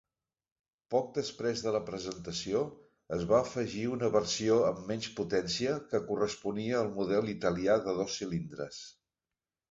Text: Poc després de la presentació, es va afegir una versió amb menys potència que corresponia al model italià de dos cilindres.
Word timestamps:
Poc 0.93 1.09
després 1.15 1.59
de 1.65 1.73
la 1.73 1.81
presentació, 1.89 2.61
es 3.17 3.25
va 3.31 3.35
afegir 3.47 3.83
una 3.95 4.09
versió 4.15 4.55
amb 4.69 4.81
menys 4.91 5.09
potència 5.19 5.75
que 5.91 6.01
corresponia 6.07 6.79
al 6.79 6.89
model 6.95 7.29
italià 7.35 7.77
de 7.89 7.95
dos 7.99 8.17
cilindres. 8.23 8.81